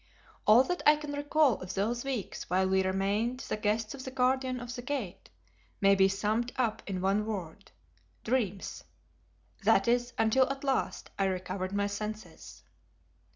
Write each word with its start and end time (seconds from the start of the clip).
All 0.47 0.63
that 0.63 0.81
I 0.83 0.95
can 0.95 1.13
recall 1.13 1.61
of 1.61 1.75
those 1.75 2.03
weeks 2.03 2.49
while 2.49 2.67
we 2.67 2.83
remained 2.83 3.41
the 3.41 3.55
guests 3.55 3.93
of 3.93 4.03
the 4.03 4.09
Guardian 4.09 4.59
of 4.59 4.73
the 4.75 4.81
Gate, 4.81 5.29
may 5.79 5.93
be 5.93 6.07
summed 6.07 6.51
up 6.55 6.81
in 6.87 7.01
one 7.01 7.23
word 7.23 7.69
dreams, 8.23 8.83
that 9.63 9.87
is 9.87 10.13
until 10.17 10.49
at 10.49 10.63
last 10.63 11.11
I 11.19 11.25
recovered 11.25 11.71
my 11.73 11.85
senses. 11.85 12.63